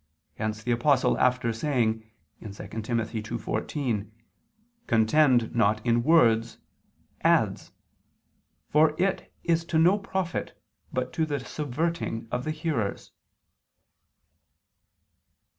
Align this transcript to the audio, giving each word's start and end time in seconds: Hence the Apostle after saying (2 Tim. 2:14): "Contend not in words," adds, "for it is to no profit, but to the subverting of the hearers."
Hence 0.33 0.63
the 0.63 0.71
Apostle 0.71 1.15
after 1.19 1.53
saying 1.53 2.03
(2 2.41 2.47
Tim. 2.53 2.97
2:14): 2.97 4.09
"Contend 4.87 5.53
not 5.55 5.85
in 5.85 6.01
words," 6.01 6.57
adds, 7.23 7.71
"for 8.67 8.99
it 8.99 9.31
is 9.43 9.63
to 9.65 9.77
no 9.77 9.99
profit, 9.99 10.59
but 10.91 11.13
to 11.13 11.27
the 11.27 11.39
subverting 11.39 12.27
of 12.31 12.45
the 12.45 12.49
hearers." 12.49 13.11